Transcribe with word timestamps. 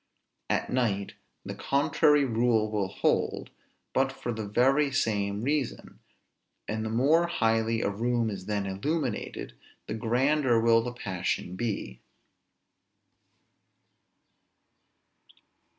At 0.49 0.71
night 0.71 1.13
the 1.45 1.53
contrary 1.53 2.25
rule 2.25 2.71
will 2.71 2.87
hold, 2.87 3.51
but 3.93 4.11
for 4.11 4.31
the 4.33 4.47
very 4.47 4.91
same 4.91 5.43
reason; 5.43 5.99
and 6.67 6.83
the 6.83 6.89
more 6.89 7.27
highly 7.27 7.83
a 7.83 7.89
room 7.91 8.31
is 8.31 8.47
then 8.47 8.65
illuminated, 8.65 9.53
the 9.85 9.93
grander 9.93 10.59
will 10.59 10.81
the 10.81 10.91
passion 10.91 11.55
be. 11.55 12.01